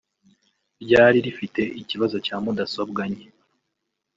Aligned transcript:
ryari 0.83 1.17
rifite 1.25 1.61
ikibazo 1.81 2.17
cya 2.25 2.35
mudasobwa 2.43 3.01
nke 3.11 3.27